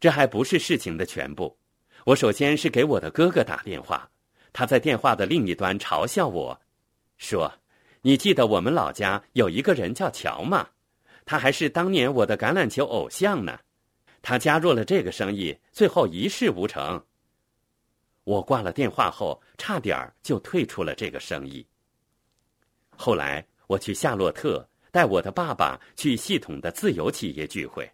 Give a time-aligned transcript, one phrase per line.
[0.00, 1.56] 这还不是事情的全部。
[2.06, 4.10] 我首先是给我的哥哥打电话，
[4.52, 6.58] 他在电话的另一端嘲笑我，
[7.18, 7.52] 说
[8.00, 10.70] ：“你记得我们老家有一个人叫乔吗？
[11.26, 13.60] 他还是当年我的橄榄球偶像呢。
[14.22, 17.04] 他加入了这个生意，最后一事无成。”
[18.24, 21.66] 我挂了电话后，差点儿就退出了这个生意。
[22.96, 27.90] 后来我去夏洛特，带我的爸爸去系统的自由企业聚会，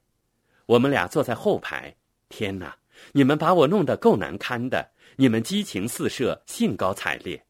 [0.66, 1.94] 我们俩坐在后排。
[2.28, 2.76] 天哪！
[3.12, 7.40] 你们把我弄得够难堪的，你们激情四射，兴高采烈。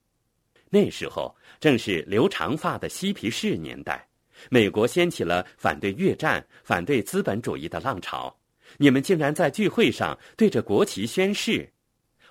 [0.68, 4.06] 那时候正是留长发的嬉皮士年代，
[4.50, 8.36] 美国掀起了反对越战、反对资本主义的浪潮。
[8.76, 11.72] 你们竟然在聚会上对着国旗宣誓，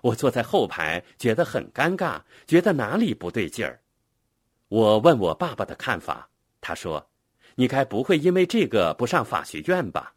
[0.01, 3.79] 我坐在后排觉得很尴尬，觉得哪里不对劲儿。
[4.67, 6.29] 我问我爸爸的看法，
[6.59, 7.09] 他说
[7.55, 10.14] ：“你该不会因为这个不上法学院吧？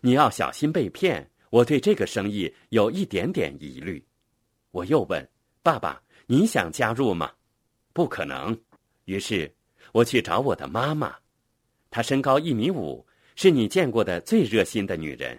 [0.00, 4.06] 你要小心被骗。”我对这个生意有一点点疑虑，
[4.70, 5.28] 我又问
[5.64, 7.32] 爸爸：“你想加入吗？”
[7.92, 8.56] 不可能。
[9.06, 9.52] 于是
[9.90, 11.16] 我去找我的妈妈，
[11.90, 15.36] 她身高一米五，是你见过的最热心的女人。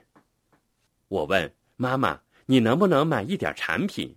[1.07, 4.13] 我问妈妈：“你能不能买一点产品？”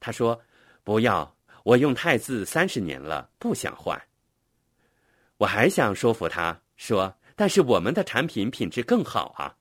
[0.00, 0.42] 她说
[0.82, 3.96] ：“不要，我用汰渍三十年了，不想换。”
[5.38, 9.54] 我还想说服她说：“但是我们的产品品质更好啊。”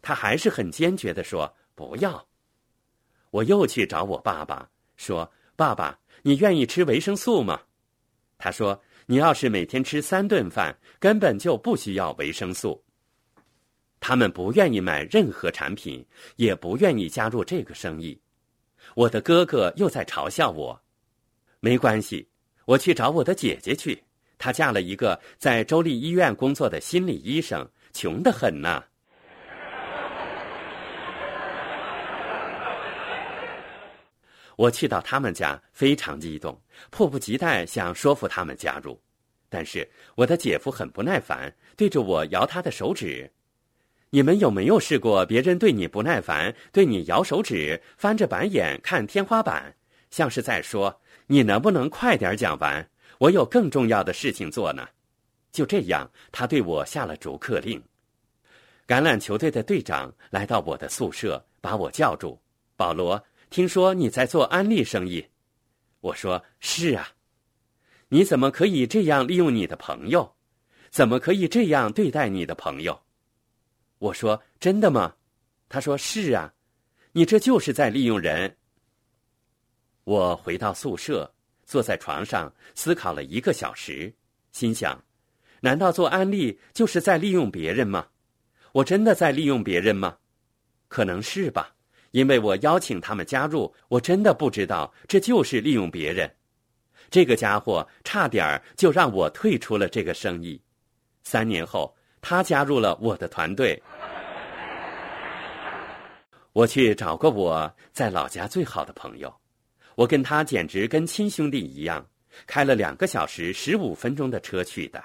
[0.00, 2.26] 他还是很坚决的说：“不要。”
[3.30, 7.60] 我又去找我爸爸说：“爸爸，你愿意吃维生素吗？”
[8.38, 12.82] 他说：“你要是每天吃三顿饭，根本就不需要维生素。”
[14.00, 18.18] 他们不愿意买任何产品，也不愿意加入这个生意。
[18.94, 20.80] 我的哥哥又在嘲笑我。
[21.60, 22.28] 没关系，
[22.64, 24.00] 我去找我的姐姐去。
[24.38, 28.84] 她嫁了一个在州立医院工作的心理医生，穷得很呐。
[34.58, 39.00] 我去到他们家，非常激动，迫不及待想说服他们加入。
[39.48, 43.30] 但是我的姐夫很不耐烦，对着我摇他的手指。
[44.10, 49.76] 你们有没有试过别人对你不耐烦，对你摇手指，翻着白眼看天花板，
[50.10, 52.90] 像是在说：“你能不能快点讲完？
[53.18, 54.88] 我有更重要的事情做呢。”
[55.52, 57.80] 就这样，他对我下了逐客令。
[58.88, 62.36] 橄榄球队的队长来到我的宿舍，把我叫住
[62.74, 65.26] ：“保罗。”听说你在做安利生意，
[66.00, 67.08] 我说是啊。
[68.08, 70.34] 你怎么可以这样利用你的朋友？
[70.90, 73.02] 怎么可以这样对待你的朋友？
[73.98, 75.14] 我说真的吗？
[75.68, 76.54] 他说是啊。
[77.12, 78.56] 你这就是在利用人。
[80.04, 81.34] 我回到宿舍，
[81.64, 84.14] 坐在床上思考了一个小时，
[84.52, 85.02] 心想：
[85.60, 88.08] 难道做安利就是在利用别人吗？
[88.72, 90.18] 我真的在利用别人吗？
[90.86, 91.74] 可能是吧。
[92.12, 96.30] 因为我邀请他们加入，我真的不知道这就是利用别人。
[97.10, 100.60] 这个家伙差点就让我退出了这个生意。
[101.22, 103.82] 三年后，他加入了我的团队。
[106.52, 109.32] 我去找过我在老家最好的朋友，
[109.94, 112.04] 我跟他简直跟亲兄弟一样，
[112.46, 115.02] 开了两个小时十五分钟的车去的。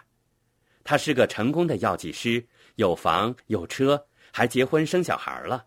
[0.84, 2.44] 他是个成功的药剂师，
[2.76, 5.66] 有房有车，还结婚生小孩了。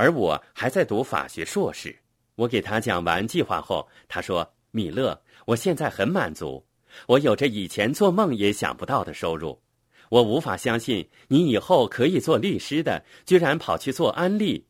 [0.00, 1.94] 而我还在读法学硕士。
[2.34, 6.64] 我给他讲完计划后，他说：“米勒，我现在很满足，
[7.06, 9.60] 我有着以前做梦也想不到的收入。
[10.08, 14.66] 我无法相信你以后可以做律师的，居然跑去做安利。”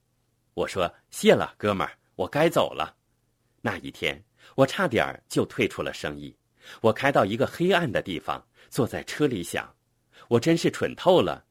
[0.55, 2.97] 我说：“谢了，哥们儿，我该走了。”
[3.63, 4.21] 那一天，
[4.57, 6.37] 我差点就退出了生意。
[6.81, 9.73] 我开到一个黑暗的地方，坐在车里想
[10.27, 11.45] ：“我真是蠢透了。”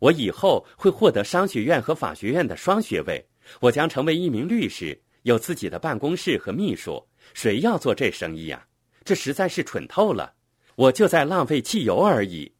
[0.00, 3.24] 我以后会获得商学院和法学院的双学位，
[3.60, 7.06] 我将成为一名律师，有自己的办公室和秘书。
[7.34, 8.66] 谁要做这生意呀？
[9.04, 10.34] 这实在是蠢透了！
[10.74, 12.50] 我就在浪费汽油而已。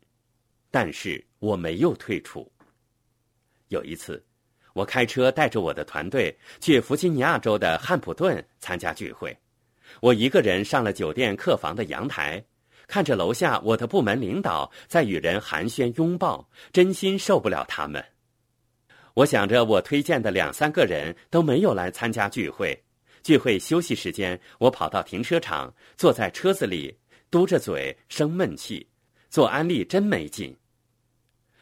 [0.71, 2.49] 但是我没有退出。
[3.69, 4.23] 有一次，
[4.75, 9.37] 我开车带着我的团队去弗吉尼亚州的汉普顿参加聚会，
[10.01, 12.45] 我一个人上了酒店客房的阳台。
[12.91, 18.05] 看着楼下我的部门领导在与人寒暄拥抱，真心受不了他们。
[19.15, 22.77] 我想着我推荐的两三个人都没有来参加聚会。
[23.23, 26.93] 聚会休息时间，我跑到停车场，坐在车子里，
[27.31, 28.85] 嘟着嘴生闷气。
[29.29, 30.57] 做安利真没劲。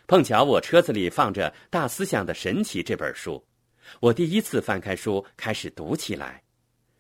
[0.07, 3.45] 碰巧我车子里放着《大思想的神奇》这本书，
[4.01, 6.43] 我第一次翻开书开始读起来。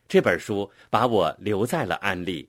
[0.07, 2.47] 这本书把我留在了安利。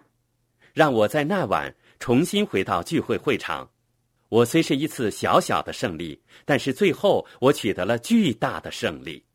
[0.73, 3.69] 让我在那晚重新回到聚会会场。
[4.29, 9.25] 我虽是一次小小的胜利，但是最后我取得了巨大的胜利。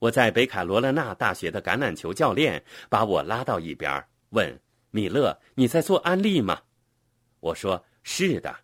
[0.00, 4.60] 我在北卡罗来纳大学的橄榄球教练把我拉到一边，问
[4.90, 6.62] 米勒：“你在做安利吗？”
[7.40, 8.54] 我说：“是的。”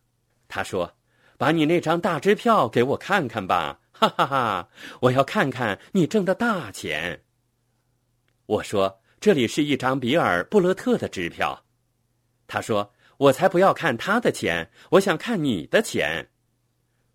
[0.49, 0.96] 他说
[1.38, 4.69] ：“把你那张大支票给我看看吧。”哈哈哈！
[5.00, 7.23] 我要看看你挣的大钱。
[8.44, 11.64] 我说：“这里是一张比尔·布勒特的支票。”
[12.47, 16.31] 他说：“我才不要看他的钱，我想看你的钱。”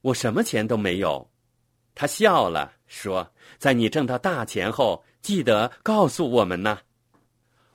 [0.02, 1.32] 我什么钱都没有。
[1.94, 6.80] 他笑了，说：“在你挣到大钱后，记得告诉我们呢。”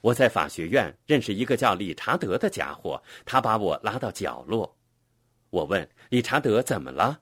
[0.03, 4.77] 我在法学院认识一个叫理查德的家伙，他把我拉到角落。
[5.51, 7.21] 我问理查德怎么了？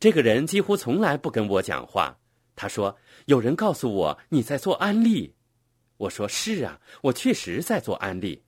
[0.00, 2.16] 这个人几乎从来不跟我讲话。
[2.54, 2.96] 他说
[3.26, 5.34] ：“有人告诉我你在做安利。”
[5.96, 8.42] 我说：“是啊，我确实在做安利。”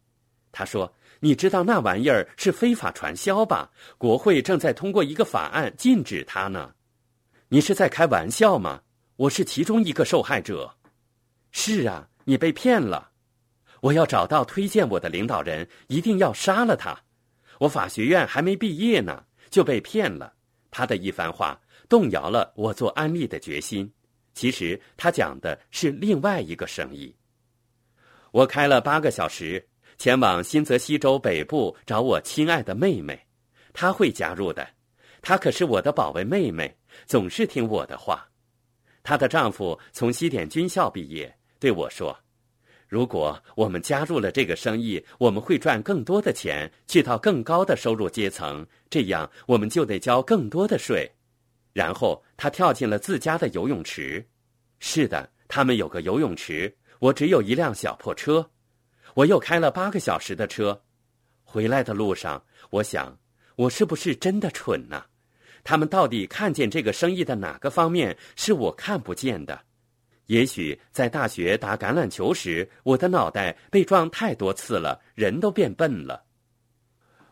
[0.55, 3.71] 他说：“你知道那玩意儿是非法传销吧？
[3.99, 6.73] 国会正在通过一个法案禁止它呢。”
[7.51, 8.83] 你是在开玩笑吗？
[9.17, 10.77] 我是其中一个受害者。
[11.51, 13.11] 是啊，你被骗了。
[13.81, 16.99] 我要找到推荐我的领导人，一定要杀了他。
[17.59, 20.33] 我法学院还没毕业呢，就被骗了。
[20.71, 23.93] 他的一番话动摇了我做安利的决心。
[24.33, 27.15] 其实他讲的是另外一个生意。
[28.33, 29.65] 我开了八个小时，
[29.97, 33.19] 前往新泽西州北部找我亲爱的妹妹，
[33.73, 34.67] 她会加入的。
[35.23, 36.77] 她可是我的宝贝妹妹，
[37.07, 38.29] 总是听我的话。
[39.03, 42.15] 她的丈夫从西点军校毕业，对我说
[42.89, 48.67] ：“如果我们加入了这个生意，我们会赚更多的钱，去到更高的收入阶层。
[48.91, 51.11] 这样我们就得交更多的税。”
[51.73, 54.27] 然后她跳进了自家的游泳池。
[54.79, 56.77] 是的，他们有个游泳池。
[57.01, 58.51] 我只有一辆小破车。
[59.15, 60.83] 我又开了八个小时的车。
[61.43, 63.17] 回来的路上，我想，
[63.57, 65.05] 我是不是真的蠢呢？
[65.63, 69.61] 他们到底看见这个生意的哪个方面是我看不见的？
[70.27, 76.25] 也许在大学打橄榄球时，我的脑袋被撞太多次了，人都变笨了。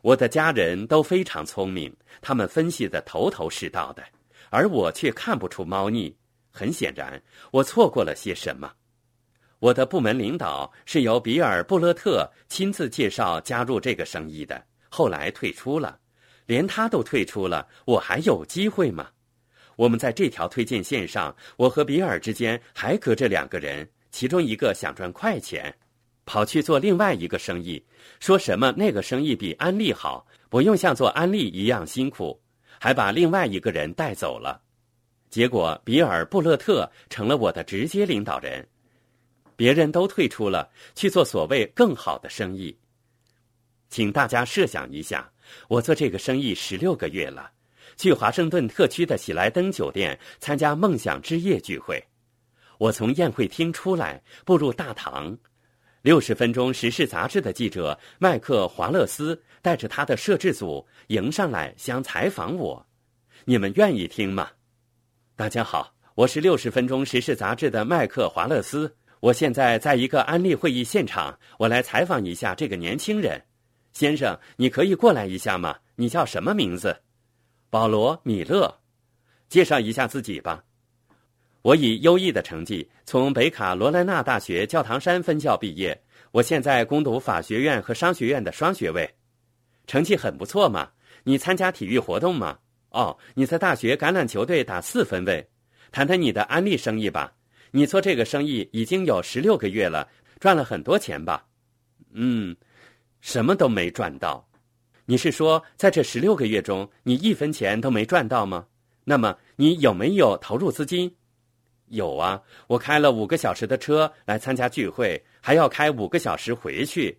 [0.02, 4.02] 我的家人都非常聪明，他们分析的头头是道的，
[4.50, 6.16] 而我却看不出猫腻。
[6.50, 8.70] 很显然，我错过了些什么。
[9.62, 15.96] 我的部门领导是由比尔·布勒特亲自介绍加入这个生意的，后来退出了。
[16.46, 19.06] 连他都退出了，我还有机会吗？
[19.76, 25.72] 我们在这条推荐线上，我和比尔之间还隔着两个人，其中一个想赚快钱，
[26.26, 27.80] 跑去做另外一个生意，
[28.18, 32.36] 说什么那个生意比安利好，不用像做安利一样辛苦，
[32.80, 34.60] 还把另外一个人带走了。
[35.30, 38.66] 结果比尔·布勒特成了我的直接领导人，
[39.56, 42.76] 别人都退出了，去做所谓更好的生意。
[43.88, 45.30] 请大家设想一下。
[45.68, 47.50] 我做这个生意十六个月了，
[47.96, 52.02] 去华盛顿特区的喜来登酒店参加梦想之夜聚会。
[52.78, 55.36] 我从宴会厅出来，步入大堂，
[56.00, 62.86] 六十分钟时事杂志的记者麦克华勒斯带着他的摄制组迎上来想采访我。
[63.44, 64.48] 你们愿意听吗？
[65.36, 73.40] 大家好，我是六十分钟时事杂志的麦克华勒斯，我现在在一个安利会议现场，我来采访一下这个年轻人。
[73.92, 75.78] 先生，你可以过来一下吗？
[75.94, 76.96] 你叫什么名字？
[77.70, 78.80] 保罗·米勒。
[79.48, 80.64] 介绍一下自己吧。
[81.62, 86.02] 我以优异的成绩从北卡罗来纳大学教堂山分校毕业，
[86.32, 89.08] 我现在攻读法学院和商学院的双学位，
[89.86, 90.90] 成绩很不错嘛。
[91.22, 92.58] 你参加体育活动吗？
[92.90, 95.48] 哦，你在大学橄榄球队打四分卫。
[95.92, 97.32] 谈谈你的安利生意吧。
[97.72, 101.44] 你做这个生意已经有十六个月了，赚了很多钱吧？
[102.12, 102.56] 嗯。
[103.20, 104.44] 什么都没赚到，
[105.04, 108.66] 你是说在这十六个月中，你一分钱都没赚到吗？
[109.04, 111.14] 那么你有没有投入资金？
[111.86, 117.16] 有啊，我开了五个小时的车来参加聚会，还要开五个小时回去，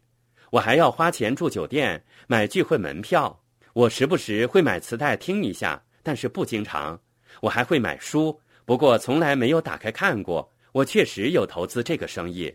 [0.51, 3.41] 我还要花钱住酒店、买聚会门票。
[3.71, 6.99] 我时不时会买磁带听一下，但是不经常。
[7.39, 10.51] 我还会买书，不过从来没有打开看过。
[10.73, 12.51] 我确实有投资这个生意。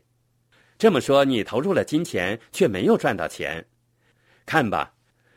[0.76, 3.64] 这么说，你投入了金钱却没有赚到钱，
[4.44, 4.92] 看吧，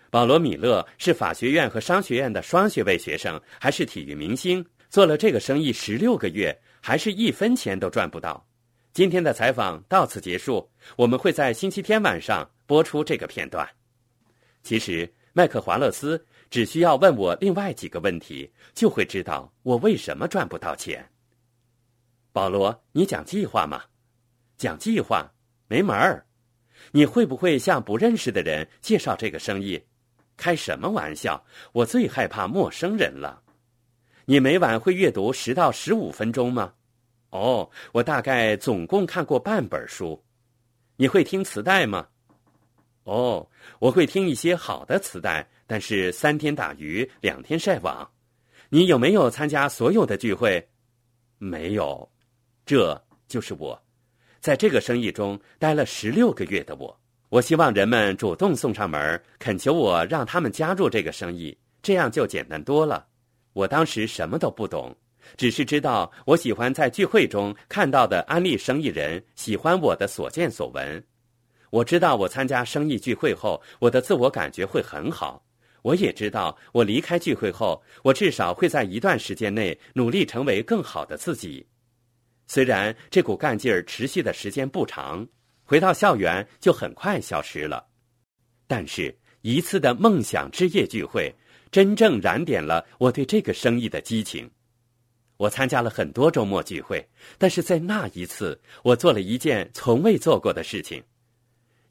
[0.10, 8.44] 保罗·米勒是法学院和商学院的双学位学生，还是体育明星，做了这个生意十六个月，还是一分钱都赚不到。
[8.94, 13.68] 今天的采访到此结束，我们会在星期天晚上播出这个片段。
[14.64, 21.10] 其实，麦克华勒斯只需要问我另外几个问题，就会知道我为什么赚不到钱。
[22.34, 23.82] 保罗，你讲计划吗？
[24.58, 25.32] 讲计划
[25.68, 26.26] 没门儿，
[26.92, 29.82] 你会不会向不认识的人介绍这个生意？
[30.36, 31.42] 开什么玩笑！
[31.72, 33.42] 我最害怕陌生人了。
[34.26, 36.74] 你每晚会阅读十到十五分钟吗？
[37.30, 40.22] 哦，我大概总共看过半本书。
[40.98, 42.10] 你会听磁带吗？
[43.04, 48.10] 哦，我会听一些好的磁带，但是三天打鱼两天晒网。
[48.70, 50.66] 你有没有参加所有的聚会？
[51.38, 52.10] 没有，
[52.66, 53.82] 这就是我，
[54.40, 56.98] 在这个生意中待了十六个月的我。
[57.30, 63.08] 我希望人们主动送上门，恳求我让他们加入这个生意，这样就简单多了。
[63.54, 64.96] 我当时什么都不懂。
[65.38, 71.04] 只是知道我喜欢在聚会中看到的安利生意人喜欢我的所见所闻。
[71.72, 75.44] 我知道我参加生意聚会后，我的自我感觉会很好。
[75.82, 81.66] 我也知道我离开聚会后，我至少会在一段时间内努力成为更好的自己。
[82.46, 85.26] 虽然这股干劲儿持续的时间不长，
[85.64, 87.88] 回到校园就很快消失了，
[88.68, 91.34] 但是一次的梦想之夜聚会，
[91.72, 94.52] 真正燃点了我对这个生意的激情。
[95.38, 97.04] 我参加了很多周末聚会，
[97.40, 101.02] 但是在那一次，我做了一件从未做过的事情。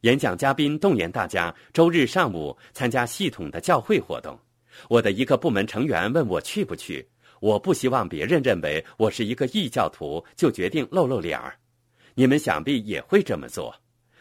[0.03, 4.39] 演讲嘉宾动员大家周日上午参加系统的教会活动。
[4.89, 7.07] 我的一个部门成员问我去不去。
[7.41, 11.55] 我不希望别人认为我是一个异教徒，就决定露露脸儿。
[12.15, 13.75] 你们想必也会这么做。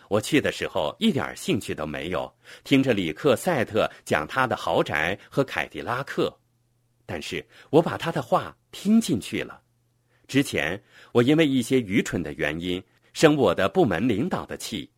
[0.09, 2.33] 我去的时候一点兴趣都没有，
[2.63, 6.33] 听着里克赛特讲他的豪宅和凯迪拉克。
[7.05, 9.61] 但是我把他的话听进去了。
[10.27, 10.81] 之前
[11.13, 12.83] 我因为一些愚蠢的原因
[13.13, 14.89] 生我的部门领导的气，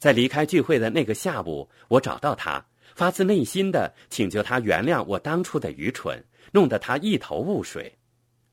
[0.00, 2.64] 在离开聚会的那个下午，我找到他，
[2.94, 6.18] 发自内心的请求他原谅我当初的愚蠢，
[6.52, 7.94] 弄得他一头雾水。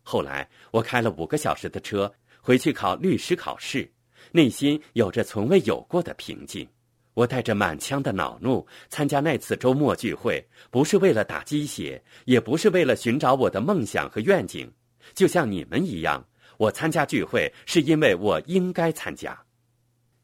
[0.04, 3.90] 后来我开了五个小时的车回去考律师考试，
[4.34, 6.68] 内心有着从未有过的平静。
[7.14, 14.70] 我带着满腔的恼怒参加那次周末聚会，不是为了打鸡血，也不是为了寻找我的梦想和愿景。
[15.14, 16.24] 就像你们一样，
[16.58, 19.42] 我参加聚会是因为我应该参加。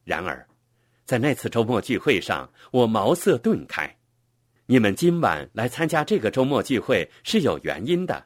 [0.03, 0.45] 然而，
[1.13, 3.95] 在那次周末聚会上，我茅塞顿开。
[4.65, 8.25] 你们今晚来参加这个周末聚会是有原因的。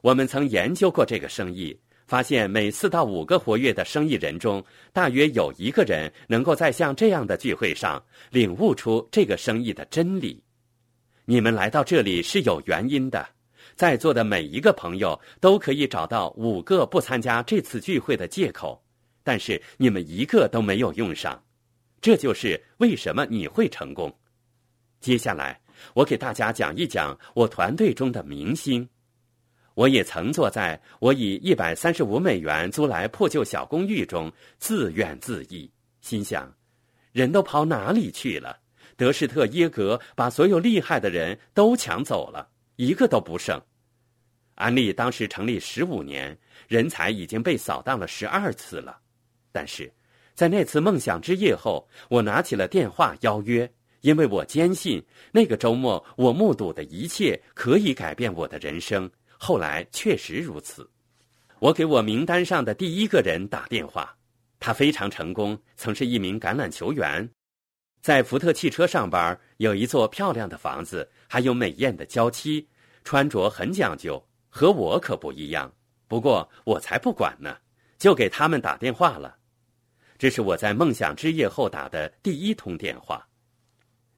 [0.00, 1.76] 我们曾研究过这个生意。
[2.06, 8.00] 发现每四到五个活跃的生意人中，大约有一个人能够在像这样的聚会上
[8.30, 10.40] 领悟出这个生意的真理。
[11.24, 13.28] 你们来到这里是有原因的，
[13.74, 18.80] 在座的每一个朋友都可以找到五个不参加这次聚会的借口，
[19.24, 21.42] 但是你们一个都没有用上，
[22.00, 24.14] 这就是为什么你会成功。
[25.00, 25.60] 接下来，
[25.94, 28.88] 我给大家讲一讲我团队中的明星。
[29.74, 36.52] 我也曾坐在我以一百三十五美元租来破旧小公寓中，自怨自艾，心想：
[37.12, 38.58] 人都跑哪里去了？
[38.96, 43.60] 德士特耶格把所有厉害的人都抢走了，一个都不剩。
[44.56, 46.36] 安利当时成立十五年，
[46.66, 48.98] 人才已经被扫荡了十二次了。
[49.52, 49.92] 但是，
[50.38, 53.68] 在那次梦想之夜后，我拿起了电话邀约，
[54.02, 59.10] 因为我坚信那个周末我目睹的一切可以改变我的人生。
[59.36, 60.88] 后来确实如此，
[61.58, 64.16] 我给我名单上的第一个人打电话，
[64.60, 67.28] 他非常成功，曾是一名橄榄球员，
[68.00, 72.64] 在福特汽车上班，有一座漂亮的房子，还有美艳的娇妻，
[73.02, 75.72] 穿着很讲究，和我可不一样。
[76.06, 77.56] 不过我才不管呢，
[77.98, 79.34] 就给他们打电话了。
[80.18, 83.26] 这是我在梦想之夜后打的第一通电话。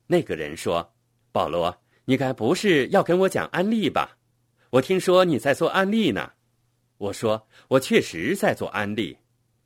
[0.07, 0.95] 那个人说
[1.31, 4.17] ：“保罗，你该不是要跟我讲安利吧？”
[4.71, 6.33] 我听说你在做安利呢，
[6.97, 9.19] 我说我确实在做安利。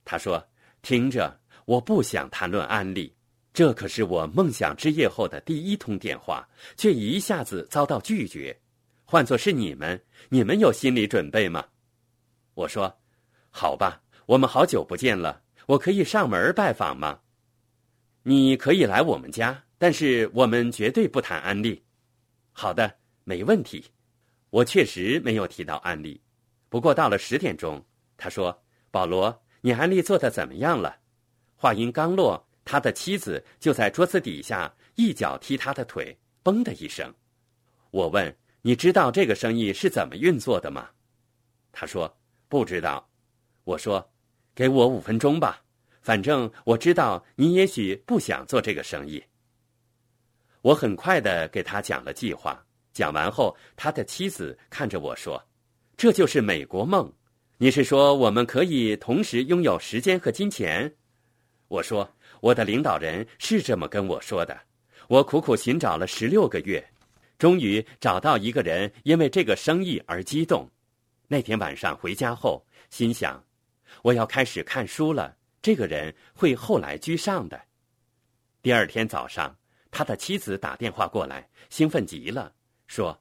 [0.04, 0.48] 他说
[0.82, 3.14] ：“听着，我不想谈论安利，
[3.52, 8.58] 这可是我梦想之夜后的第一通电话，却一下子遭到拒绝。
[9.04, 11.64] 换作是你们，你们有心理准备吗？”
[12.54, 12.98] 我说
[13.50, 17.20] ：“好吧，我们好久不见了，我可以上门拜访吗？
[18.22, 21.82] 你可以来我们家，但是我们绝对不谈安利。
[22.52, 23.84] 好的，没问题。”
[24.50, 26.20] 我确实没有提到安利，
[26.68, 27.84] 不过到了十点钟，
[28.16, 28.56] 他说
[28.92, 30.96] ：“保罗，你安利做的怎么样了？”
[31.58, 37.12] 话音刚落，他的妻子就在桌子底下一脚踢他的腿，嘣的一声。
[37.90, 40.88] 我问：“你知道这个生意是怎么运作的吗？”
[41.72, 42.16] 他说
[42.48, 43.10] ：“不知道。”
[43.64, 44.08] 我说
[44.54, 45.62] ：“给我五分钟吧，
[46.00, 49.22] 反正我知道你也许不想做这个生意。”
[50.62, 52.64] 我很快的给他讲了计划。
[52.92, 55.44] 讲完后，他的妻子看着我说
[55.98, 57.12] ：“这就是美国梦。
[57.58, 60.94] 你是说我们可以同时拥有时间和金钱？”
[61.66, 62.08] 我说
[62.40, 64.56] ：“我的领导人是这么跟我说的。
[65.08, 66.82] 我苦苦寻找了十六个月，
[67.36, 70.70] 终于找到一个人，因为这个生意而激动。
[71.26, 73.42] 那天晚上回家后，心想：
[74.04, 75.34] 我要开始看书了。
[75.62, 77.58] 这个人会后来居上的。
[78.60, 79.56] 第二天早上，
[79.90, 82.52] 他的妻子打电话过来，兴奋极了，
[82.86, 83.18] 说：“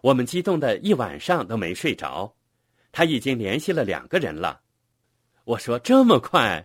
[0.00, 2.32] 我们激动的一晚上都没睡着。
[2.92, 4.60] 他已经联系了两个人了。”
[5.42, 6.64] 我说：“这么快？”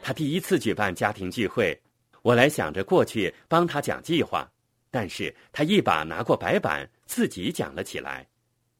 [0.00, 1.76] 他第一次举办家庭聚会，
[2.22, 4.48] 我来想着过去帮他讲计划，
[4.92, 8.24] 但是他一把拿过白板，自己讲了起来，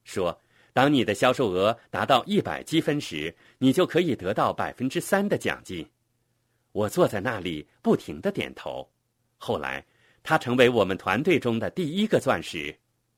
[0.04, 0.40] 说
[0.72, 5.84] ：“当你的销售额达到一百积分时，你就可以得到百分之三的奖金。”
[6.70, 8.88] 我坐在那里不停的点头。
[9.38, 9.84] 后来，
[10.22, 12.72] 他成为我们团队中的第一个钻石。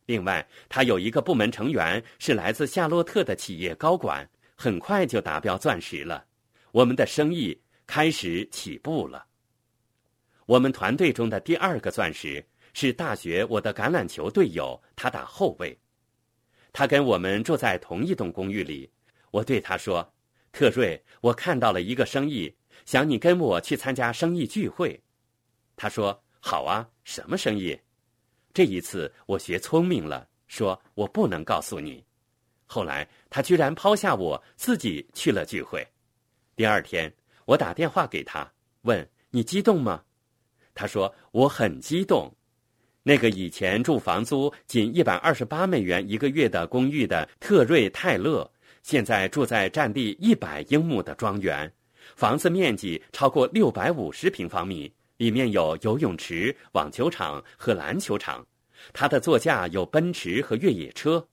[0.06, 6.24] 另外，他有一个部门成员是来自夏洛特的企业高管，很快就达标钻石了。
[6.72, 7.60] 我们的生意。
[7.86, 9.26] 开始起步了。
[10.46, 12.42] 我们团队中的第二个钻石
[12.74, 15.80] 是大学我的橄榄球队友，他打后卫。
[16.72, 18.90] 他跟我们住在同一栋公寓里。
[19.30, 20.12] 我对他说
[20.52, 22.54] ：“特瑞，我看到了一个生意，
[22.84, 25.02] 想你跟我去参加生意聚会。”
[25.74, 27.80] 他说：“好啊，什么生意？”
[28.52, 32.04] 这一次我学聪明了，说我不能告诉你。
[32.66, 35.86] 后来他居然抛下我自己去了聚会。
[36.54, 37.10] 第二天。
[37.46, 38.50] 我打电话给他，
[38.84, 40.02] 问你激动吗？
[40.72, 42.34] 他说我很激动。
[43.06, 48.50] 那个以前住房租仅一百二十八美元一个月的公寓的特瑞泰勒，
[48.82, 51.70] 现在住在占地一百英亩的庄园，
[52.16, 58.44] 房子面积超过六百五十平方米，里面有游泳池、网球场和篮球场。
[58.94, 61.28] 他的座驾有奔驰和越野车。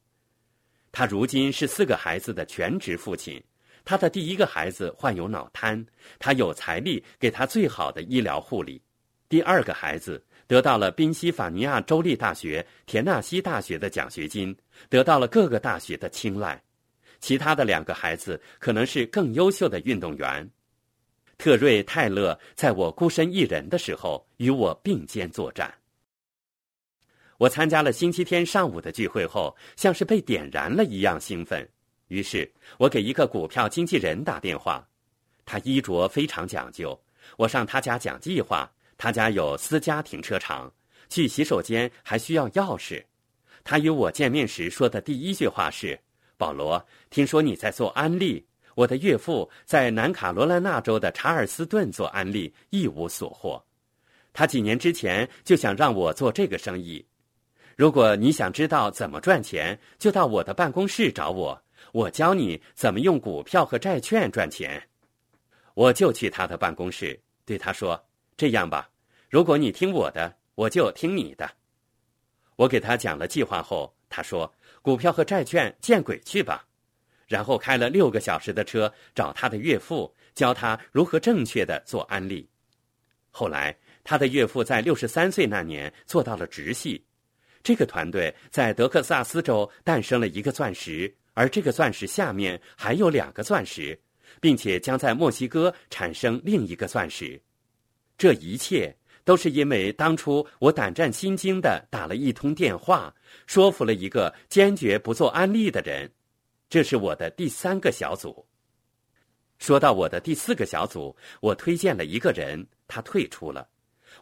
[0.92, 3.42] 他如今是四个孩子的全职父亲。
[3.86, 5.86] 他的第一个孩子患有脑瘫，
[6.20, 8.82] 他有财力给他最好的医疗护理。
[9.30, 14.54] 第二个孩子得到了宾夕法尼亚州立大学田纳西大学的奖学金，
[14.90, 16.62] 得到了各个大学的青睐。
[17.22, 20.52] 其他的两个孩子可能是更优秀的运动员。
[21.38, 25.74] 特瑞·泰勒在我孤身一人的时候与我并肩作战。
[27.38, 31.66] 我参加了星期天上午的聚会后，像是被点燃了一样兴奋。
[32.10, 34.86] 于是我给一个股票经纪人打电话，
[35.46, 37.02] 他衣着非常讲究。
[37.38, 38.70] 我上他家讲计划，
[39.04, 40.72] 他家有私家停车场，
[41.10, 43.04] 去洗手间还需要钥匙。
[43.64, 46.00] 他与我见面时说的第一句话是
[46.38, 48.46] ：“保罗，听说你在做安利。
[48.76, 53.60] 我的岳父在南卡罗来纳州的查尔斯顿做安利，一无所获。
[54.34, 57.04] 他几年之前就想让我做这个生意。
[57.76, 61.60] 如果你想知道怎么赚钱，就到我的办公室找我。”
[61.92, 64.80] 我教你怎么用股票和债券赚钱。
[65.74, 68.00] 我就去他的办公室，对他说
[68.38, 68.88] ：“这样吧，
[69.32, 71.50] 如果你听我的，我就听你的。”
[72.58, 76.68] 我给他讲了计划后，他说：“股票和债券见鬼去吧！”
[77.28, 82.48] 然后开了六个小时的车找他的岳父，教他如何正确的做安利。
[83.30, 87.04] 后来，他的岳父在六十三岁那年做到了直系。
[87.64, 91.16] 这个团队在德克萨斯州诞生了一个钻石。
[91.34, 93.98] 而这个钻石下面还有两个钻石，
[94.42, 97.42] 并且将在墨西哥产生另一个钻石。
[98.18, 103.14] 这一切都是因为当初我胆战心惊的打了一通电话，
[103.46, 106.12] 说服了一个坚决不做安利的人。
[106.70, 108.46] 这是我的第三个小组。
[109.58, 113.68] 说到我的第四个小组，我推荐了一个人，他退出了；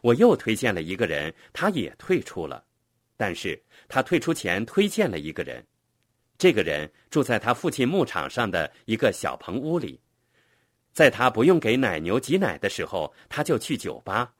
[0.02, 2.62] 我又推荐了一个人，他也退出了。
[3.16, 5.66] 但是他退出前推荐了一个人。
[6.36, 10.00] 这个人住在他父亲牧场上的一个小棚屋里，
[10.92, 14.32] 在他不用给奶牛挤奶的时候，他就去酒吧。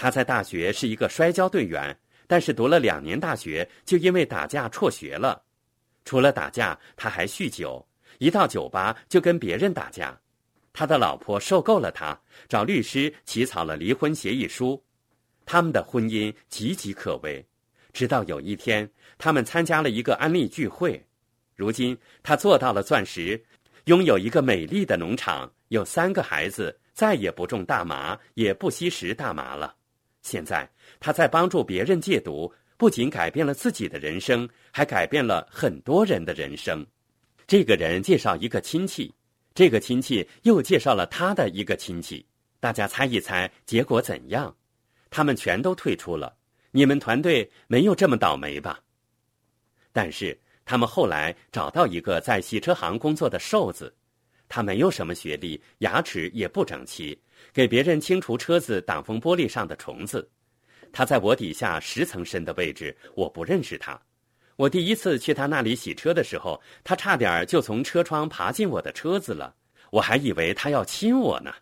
[0.00, 5.42] 他在大学是一个摔跤队员，但是读了两年大学就因为打架辍学了。
[6.04, 7.84] 除了打架，他还酗酒，
[8.18, 10.16] 一到酒吧就跟别人打架。
[10.72, 12.16] 他的老婆受够了他，
[12.48, 14.80] 找律师起草了离婚协议书。
[15.44, 17.44] 他们的婚姻岌岌可危，
[17.92, 21.04] 直到有一天，他们参加了一个安利聚会。
[21.56, 23.44] 如今，他做到了钻石，
[23.86, 29.74] 拥有一个美丽的农场，有三个孩子，再也不种大麻，也不吸食大麻了。
[30.22, 30.68] 现在，
[31.00, 36.86] 他在帮助别人戒毒，不仅改变了自己的人生，还改变了很多人的人生。
[37.46, 39.14] 这个人介绍一个亲戚，
[39.54, 42.26] 这个亲戚又介绍了他的一个亲戚。
[42.60, 44.54] 大家猜一猜结果怎样？
[45.10, 46.36] 他们全都退出了。
[46.70, 48.80] 你们团队没有这么倒霉吧？
[49.92, 50.38] 但是。
[50.70, 53.90] 他们后来找到一个在洗车行工作的瘦子，
[54.48, 57.18] 他没有什么学历，牙齿也不整齐，
[57.52, 60.28] 给别人清除车子挡风玻璃上的虫子。
[60.90, 64.00] 他在我底下十层深的位置，我不认识他。
[64.56, 69.54] 我第一次去他那里洗车的时候，他差点就从车窗爬进我的车子了，
[69.90, 71.52] 我还以为他要亲我呢。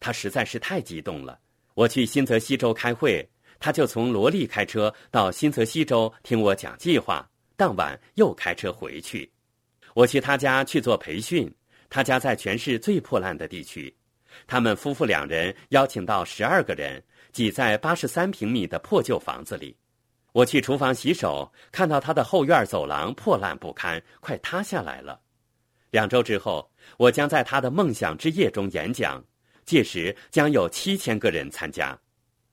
[0.00, 1.38] 他实在是太激动了。
[1.74, 3.26] 我去新泽西州开会，
[3.58, 9.30] 他就从罗利开车到新泽西州听我讲计划，当晚又开车回去。
[9.94, 11.50] 我去他家去做培训，
[11.94, 13.94] 他家在全市最破烂的地区。
[14.48, 19.76] 他们夫妇两人邀请到十二个人，挤在八十三平米的破旧房子里。
[20.32, 25.20] 我去厨房洗手，看到他的后院走廊破烂不堪，快塌下来了。
[25.92, 29.24] 两周之后，我将在他的梦想之夜中演讲，
[29.64, 31.96] 届时将有七千个人参加。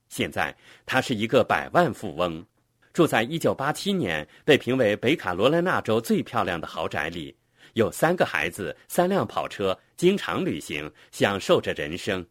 [0.09, 2.45] 现在他是一个百万富翁。
[2.93, 7.35] 住在一九八七年被评为北卡罗来纳州最漂亮的豪宅里，
[7.73, 12.25] 有三个孩子，三辆跑车，经常旅行，享受着人生。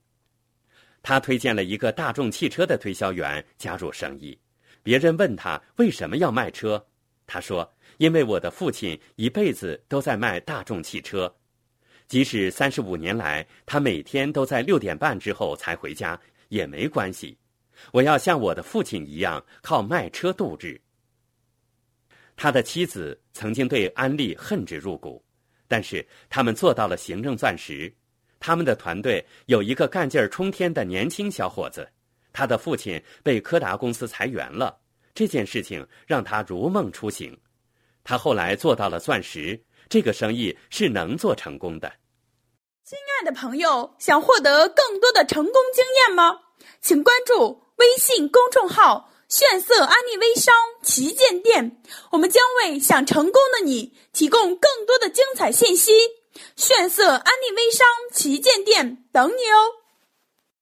[1.03, 4.39] 他推荐了一个大众汽车的推销员加入生意。
[4.83, 6.85] 别人问他为什么要卖车，
[7.27, 11.35] 他说：“因为我的父亲一辈子都在卖大众汽车，
[12.09, 17.37] 即使三十五年来他每天都在六点半之后才回家也没关系。”
[17.93, 20.79] 我要像我的父亲一样靠卖车度日。
[22.37, 25.23] 他的妻子曾经对安利恨之入骨，
[25.71, 27.95] 但是他们做到了行政钻石。
[28.41, 31.89] 他们的团队有一个干劲儿冲天的年轻小伙子，
[32.33, 34.77] 他的父亲被柯达公司裁员了，
[35.15, 37.39] 这件事情让他如梦初醒。
[38.03, 41.93] 他后来做到了钻石，这个生意是能做成功的。
[42.83, 46.37] 亲爱的朋友，想获得更多的成功经验吗？
[46.81, 47.63] 请关注。
[47.77, 55.93] 微信公众号“炫色安利微商旗舰店”，我们将为想成功的你提供更多的精彩信息。
[56.57, 59.80] 炫色安利微商旗舰店等你哦。